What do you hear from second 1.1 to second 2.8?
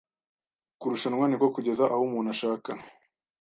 niko kugeza aho umuntu ashaka